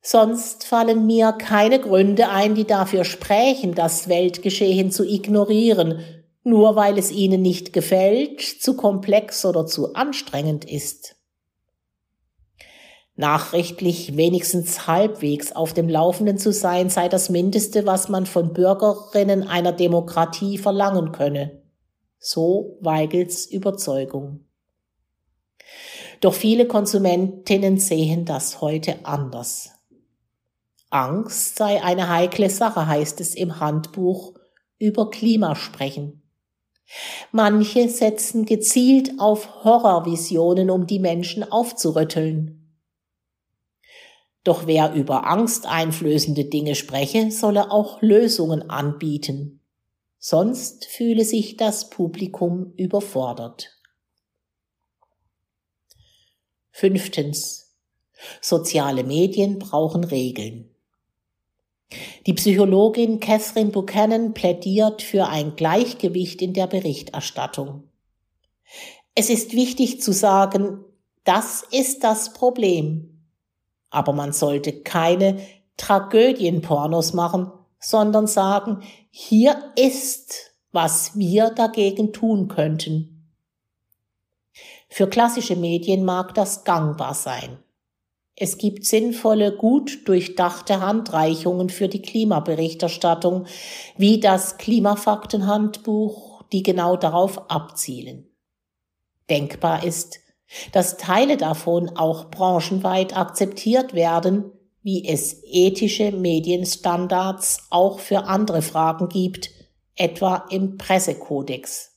Sonst 0.00 0.64
fallen 0.64 1.06
mir 1.06 1.32
keine 1.32 1.80
Gründe 1.80 2.30
ein, 2.30 2.54
die 2.54 2.64
dafür 2.64 3.04
sprechen, 3.04 3.74
das 3.74 4.08
Weltgeschehen 4.08 4.90
zu 4.90 5.04
ignorieren, 5.04 6.02
nur 6.44 6.76
weil 6.76 6.98
es 6.98 7.10
ihnen 7.10 7.42
nicht 7.42 7.72
gefällt, 7.72 8.40
zu 8.40 8.74
komplex 8.74 9.44
oder 9.44 9.66
zu 9.66 9.94
anstrengend 9.94 10.64
ist. 10.64 11.16
Nachrichtlich 13.16 14.16
wenigstens 14.16 14.86
halbwegs 14.86 15.50
auf 15.52 15.74
dem 15.74 15.88
Laufenden 15.88 16.38
zu 16.38 16.52
sein, 16.52 16.88
sei 16.88 17.08
das 17.08 17.30
Mindeste, 17.30 17.84
was 17.84 18.08
man 18.08 18.26
von 18.26 18.52
Bürgerinnen 18.52 19.42
einer 19.42 19.72
Demokratie 19.72 20.56
verlangen 20.56 21.10
könne. 21.10 21.60
So 22.20 22.78
Weigels 22.80 23.44
Überzeugung. 23.46 24.47
Doch 26.20 26.34
viele 26.34 26.66
Konsumentinnen 26.66 27.78
sehen 27.78 28.24
das 28.24 28.60
heute 28.60 29.04
anders. 29.04 29.70
Angst 30.90 31.56
sei 31.56 31.82
eine 31.82 32.08
heikle 32.08 32.50
Sache, 32.50 32.86
heißt 32.86 33.20
es 33.20 33.34
im 33.34 33.60
Handbuch 33.60 34.34
über 34.78 35.10
Klimasprechen. 35.10 36.22
Manche 37.32 37.88
setzen 37.88 38.46
gezielt 38.46 39.12
auf 39.18 39.64
Horrorvisionen, 39.64 40.70
um 40.70 40.86
die 40.86 40.98
Menschen 40.98 41.44
aufzurütteln. 41.44 42.58
Doch 44.44 44.66
wer 44.66 44.94
über 44.94 45.26
angsteinflößende 45.26 46.46
Dinge 46.46 46.74
spreche, 46.74 47.30
solle 47.30 47.70
auch 47.70 48.00
Lösungen 48.00 48.70
anbieten. 48.70 49.60
Sonst 50.18 50.86
fühle 50.86 51.24
sich 51.24 51.58
das 51.58 51.90
Publikum 51.90 52.72
überfordert. 52.76 53.77
Fünftens. 56.78 57.74
Soziale 58.40 59.02
Medien 59.02 59.58
brauchen 59.58 60.04
Regeln. 60.04 60.70
Die 62.24 62.34
Psychologin 62.34 63.18
Catherine 63.18 63.72
Buchanan 63.72 64.32
plädiert 64.32 65.02
für 65.02 65.26
ein 65.26 65.56
Gleichgewicht 65.56 66.40
in 66.40 66.52
der 66.52 66.68
Berichterstattung. 66.68 67.82
Es 69.16 69.28
ist 69.28 69.54
wichtig 69.54 70.00
zu 70.00 70.12
sagen, 70.12 70.84
das 71.24 71.64
ist 71.68 72.04
das 72.04 72.32
Problem. 72.32 73.24
Aber 73.90 74.12
man 74.12 74.32
sollte 74.32 74.72
keine 74.72 75.40
Tragödienpornos 75.78 77.12
machen, 77.12 77.50
sondern 77.80 78.28
sagen, 78.28 78.84
hier 79.10 79.72
ist, 79.74 80.54
was 80.70 81.18
wir 81.18 81.50
dagegen 81.50 82.12
tun 82.12 82.46
könnten. 82.46 83.17
Für 84.88 85.08
klassische 85.08 85.56
Medien 85.56 86.04
mag 86.04 86.34
das 86.34 86.64
gangbar 86.64 87.14
sein. 87.14 87.58
Es 88.40 88.56
gibt 88.56 88.84
sinnvolle, 88.84 89.56
gut 89.56 90.06
durchdachte 90.06 90.80
Handreichungen 90.80 91.70
für 91.70 91.88
die 91.88 92.02
Klimaberichterstattung, 92.02 93.46
wie 93.96 94.20
das 94.20 94.58
Klimafaktenhandbuch, 94.58 96.44
die 96.52 96.62
genau 96.62 96.96
darauf 96.96 97.50
abzielen. 97.50 98.28
Denkbar 99.28 99.84
ist, 99.84 100.20
dass 100.72 100.96
Teile 100.96 101.36
davon 101.36 101.90
auch 101.96 102.30
branchenweit 102.30 103.16
akzeptiert 103.16 103.92
werden, 103.92 104.52
wie 104.82 105.06
es 105.06 105.42
ethische 105.44 106.12
Medienstandards 106.12 107.66
auch 107.70 107.98
für 107.98 108.24
andere 108.24 108.62
Fragen 108.62 109.08
gibt, 109.08 109.50
etwa 109.96 110.46
im 110.50 110.78
Pressekodex. 110.78 111.87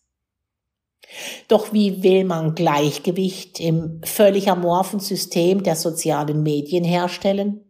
Doch 1.48 1.74
wie 1.74 2.04
will 2.04 2.24
man 2.24 2.56
Gleichgewicht 2.56 3.60
im 3.60 4.02
völlig 4.04 4.50
amorphen 4.50 5.00
System 5.00 5.64
der 5.64 5.76
sozialen 5.76 6.44
Medien 6.44 6.84
herstellen? 6.84 7.62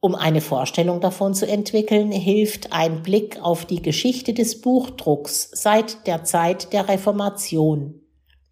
Um 0.00 0.14
eine 0.14 0.40
Vorstellung 0.40 1.00
davon 1.00 1.34
zu 1.34 1.46
entwickeln, 1.46 2.10
hilft 2.10 2.72
ein 2.72 3.02
Blick 3.02 3.38
auf 3.42 3.66
die 3.66 3.82
Geschichte 3.82 4.32
des 4.32 4.62
Buchdrucks 4.62 5.50
seit 5.52 6.06
der 6.06 6.24
Zeit 6.24 6.72
der 6.72 6.88
Reformation, 6.88 8.00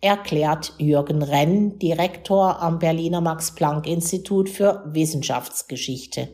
erklärt 0.02 0.74
Jürgen 0.76 1.22
Renn, 1.22 1.78
Direktor 1.78 2.60
am 2.60 2.78
Berliner 2.78 3.22
Max 3.22 3.54
Planck 3.54 3.86
Institut 3.86 4.50
für 4.50 4.84
Wissenschaftsgeschichte 4.92 6.28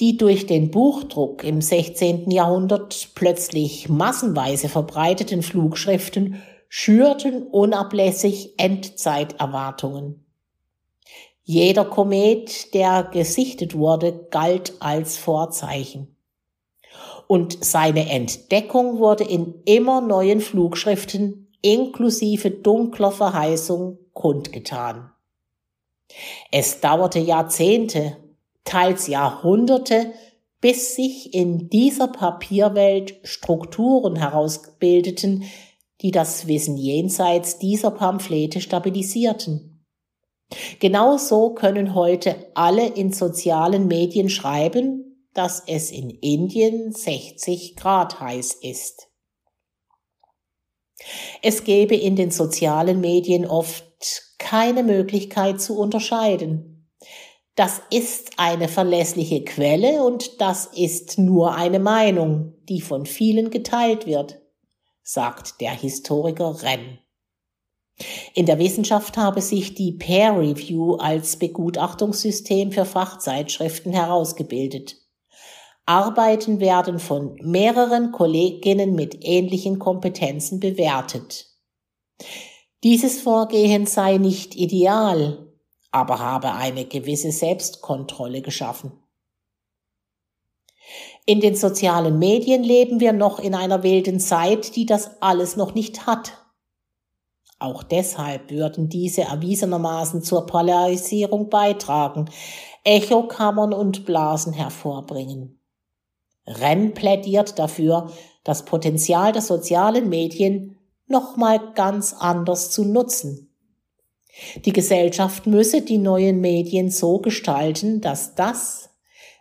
die 0.00 0.16
durch 0.16 0.46
den 0.46 0.70
Buchdruck 0.70 1.42
im 1.42 1.60
16. 1.60 2.30
Jahrhundert 2.30 3.10
plötzlich 3.14 3.88
massenweise 3.88 4.68
verbreiteten 4.68 5.42
Flugschriften 5.42 6.42
schürten 6.68 7.46
unablässig 7.46 8.54
Endzeiterwartungen. 8.58 10.24
Jeder 11.42 11.86
Komet, 11.86 12.74
der 12.74 13.04
gesichtet 13.04 13.74
wurde, 13.74 14.26
galt 14.30 14.74
als 14.80 15.16
Vorzeichen. 15.16 16.14
Und 17.26 17.64
seine 17.64 18.10
Entdeckung 18.10 18.98
wurde 18.98 19.24
in 19.24 19.54
immer 19.64 20.00
neuen 20.00 20.40
Flugschriften 20.40 21.48
inklusive 21.62 22.50
dunkler 22.50 23.10
Verheißung 23.10 23.98
kundgetan. 24.12 25.10
Es 26.50 26.80
dauerte 26.80 27.18
Jahrzehnte, 27.18 28.16
teils 28.68 29.06
Jahrhunderte, 29.06 30.12
bis 30.60 30.94
sich 30.94 31.32
in 31.34 31.68
dieser 31.68 32.08
Papierwelt 32.08 33.14
Strukturen 33.22 34.16
herausbildeten, 34.16 35.44
die 36.02 36.10
das 36.10 36.46
Wissen 36.46 36.76
jenseits 36.76 37.58
dieser 37.58 37.90
Pamphlete 37.90 38.60
stabilisierten. 38.60 39.86
Genauso 40.80 41.54
können 41.54 41.94
heute 41.94 42.50
alle 42.54 42.86
in 42.86 43.12
sozialen 43.12 43.86
Medien 43.86 44.28
schreiben, 44.28 45.26
dass 45.34 45.62
es 45.66 45.90
in 45.90 46.10
Indien 46.10 46.92
60 46.92 47.76
Grad 47.76 48.20
heiß 48.20 48.54
ist. 48.62 49.08
Es 51.42 51.64
gebe 51.64 51.94
in 51.94 52.16
den 52.16 52.30
sozialen 52.30 53.00
Medien 53.00 53.46
oft 53.46 53.84
keine 54.38 54.82
Möglichkeit 54.82 55.60
zu 55.60 55.78
unterscheiden. 55.78 56.77
Das 57.58 57.82
ist 57.90 58.30
eine 58.36 58.68
verlässliche 58.68 59.42
Quelle 59.42 60.04
und 60.04 60.40
das 60.40 60.66
ist 60.66 61.18
nur 61.18 61.56
eine 61.56 61.80
Meinung, 61.80 62.54
die 62.68 62.80
von 62.80 63.04
vielen 63.04 63.50
geteilt 63.50 64.06
wird, 64.06 64.40
sagt 65.02 65.60
der 65.60 65.72
Historiker 65.72 66.62
Renn. 66.62 67.00
In 68.32 68.46
der 68.46 68.60
Wissenschaft 68.60 69.16
habe 69.16 69.42
sich 69.42 69.74
die 69.74 69.90
Peer 69.90 70.38
Review 70.38 70.94
als 70.98 71.36
Begutachtungssystem 71.36 72.70
für 72.70 72.84
Fachzeitschriften 72.84 73.92
herausgebildet. 73.92 74.94
Arbeiten 75.84 76.60
werden 76.60 77.00
von 77.00 77.34
mehreren 77.42 78.12
Kolleginnen 78.12 78.94
mit 78.94 79.18
ähnlichen 79.22 79.80
Kompetenzen 79.80 80.60
bewertet. 80.60 81.46
Dieses 82.84 83.20
Vorgehen 83.20 83.86
sei 83.86 84.18
nicht 84.18 84.54
ideal, 84.54 85.47
aber 85.90 86.18
habe 86.18 86.52
eine 86.52 86.84
gewisse 86.84 87.32
Selbstkontrolle 87.32 88.42
geschaffen. 88.42 88.92
In 91.26 91.40
den 91.40 91.54
sozialen 91.54 92.18
Medien 92.18 92.62
leben 92.62 93.00
wir 93.00 93.12
noch 93.12 93.38
in 93.38 93.54
einer 93.54 93.82
wilden 93.82 94.20
Zeit, 94.20 94.76
die 94.76 94.86
das 94.86 95.20
alles 95.20 95.56
noch 95.56 95.74
nicht 95.74 96.06
hat. 96.06 96.32
Auch 97.58 97.82
deshalb 97.82 98.50
würden 98.50 98.88
diese 98.88 99.22
erwiesenermaßen 99.22 100.22
zur 100.22 100.46
Polarisierung 100.46 101.50
beitragen, 101.50 102.30
Echokammern 102.84 103.72
und 103.74 104.06
Blasen 104.06 104.52
hervorbringen. 104.52 105.60
Renn 106.46 106.94
plädiert 106.94 107.58
dafür, 107.58 108.10
das 108.44 108.64
Potenzial 108.64 109.32
der 109.32 109.42
sozialen 109.42 110.08
Medien 110.08 110.78
nochmal 111.06 111.74
ganz 111.74 112.14
anders 112.14 112.70
zu 112.70 112.84
nutzen 112.84 113.47
die 114.64 114.72
Gesellschaft 114.72 115.46
müsse 115.46 115.82
die 115.82 115.98
neuen 115.98 116.40
Medien 116.40 116.90
so 116.90 117.18
gestalten, 117.18 118.00
dass 118.00 118.34
das, 118.34 118.90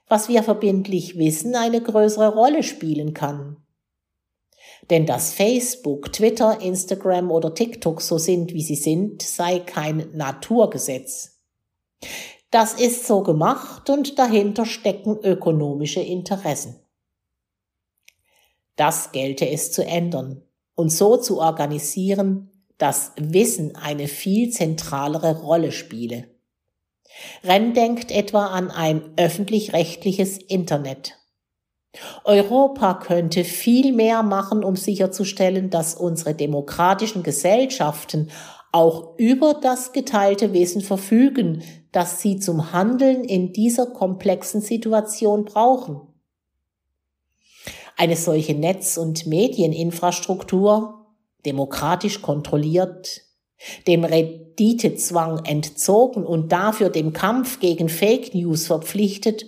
was 0.08 0.30
wir 0.30 0.44
verbindlich 0.44 1.18
wissen, 1.18 1.56
eine 1.56 1.82
größere 1.82 2.34
Rolle 2.34 2.64
spielen 2.64 3.14
kann. 3.14 3.58
Denn 4.90 5.06
dass 5.06 5.34
Facebook, 5.34 6.14
Twitter, 6.14 6.62
Instagram 6.62 7.32
oder 7.32 7.54
TikTok 7.54 8.02
so 8.02 8.18
sind, 8.18 8.54
wie 8.54 8.62
sie 8.62 8.76
sind, 8.76 9.22
sei 9.22 9.60
kein 9.60 10.10
Naturgesetz. 10.14 11.42
Das 12.52 12.74
ist 12.76 13.06
so 13.06 13.24
gemacht 13.24 13.90
und 13.90 14.18
dahinter 14.18 14.66
stecken 14.66 15.18
ökonomische 15.22 16.00
Interessen. 16.00 16.80
Das 18.78 19.12
gelte 19.12 19.50
es 19.50 19.72
zu 19.72 19.84
ändern 19.84 20.44
und 20.76 20.90
so 20.90 21.18
zu 21.18 21.40
organisieren, 21.40 22.52
dass 22.78 23.14
Wissen 23.18 23.76
eine 23.76 24.08
viel 24.08 24.50
zentralere 24.52 25.40
Rolle 25.42 25.72
spiele. 25.72 26.28
Renn 27.44 27.74
denkt 27.74 28.12
etwa 28.12 28.48
an 28.48 28.70
ein 28.70 29.02
öffentlich-rechtliches 29.18 30.38
Internet. 30.38 31.18
Europa 32.24 32.94
könnte 32.96 33.44
viel 33.44 33.92
mehr 33.94 34.22
machen, 34.22 34.64
um 34.64 34.76
sicherzustellen, 34.76 35.70
dass 35.70 35.96
unsere 35.96 36.36
demokratischen 36.36 37.24
Gesellschaften 37.24 38.30
auch 38.72 39.18
über 39.18 39.56
das 39.56 39.94
geteilte 39.94 40.54
Wissen 40.54 40.82
verfügen, 40.82 41.64
das 41.92 42.22
sie 42.22 42.38
zum 42.38 42.72
Handeln 42.74 43.24
in 43.24 43.54
dieser 43.54 43.88
komplexen 43.88 44.62
Situation 44.62 45.46
brauchen. 45.46 46.02
Eine 47.96 48.16
solche 48.16 48.54
Netz- 48.54 48.98
und 48.98 49.26
Medieninfrastruktur 49.26 51.07
demokratisch 51.46 52.22
kontrolliert, 52.22 53.22
dem 53.88 54.04
Renditezwang 54.04 55.46
entzogen 55.46 56.26
und 56.26 56.52
dafür 56.52 56.90
dem 56.90 57.14
Kampf 57.14 57.60
gegen 57.60 57.90
Fake 57.90 58.36
News 58.36 58.68
verpflichtet, 58.68 59.46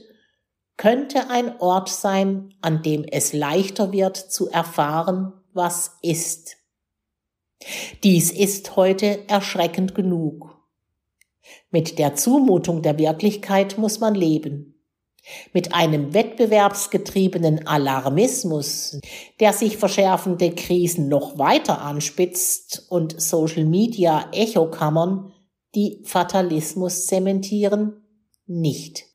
könnte 0.78 1.30
ein 1.30 1.60
Ort 1.60 1.90
sein, 1.90 2.54
an 2.62 2.82
dem 2.82 3.04
es 3.04 3.34
leichter 3.34 3.92
wird 3.92 4.18
zu 4.18 4.50
erfahren, 4.50 5.34
was 5.54 5.98
ist. 6.02 6.56
Dies 8.04 8.32
ist 8.32 8.76
heute 8.78 9.28
erschreckend 9.28 9.94
genug. 9.94 10.58
Mit 11.70 12.00
der 12.00 12.16
Zumutung 12.16 12.82
der 12.82 12.98
Wirklichkeit 12.98 13.78
muss 13.78 14.00
man 14.00 14.16
leben. 14.16 14.79
Mit 15.54 15.74
einem 15.74 16.14
wettbewerbsgetriebenen 16.14 17.68
Alarmismus, 17.68 19.00
der 19.40 19.54
sich 19.54 19.78
verschärfende 19.78 20.52
Krisen 20.52 21.08
noch 21.08 21.38
weiter 21.38 21.82
anspitzt 21.82 22.86
und 22.90 23.20
Social 23.20 23.66
Media 23.66 24.30
Echokammern, 24.32 25.34
die 25.76 26.02
Fatalismus 26.06 27.06
zementieren, 27.06 28.04
nicht. 28.48 29.09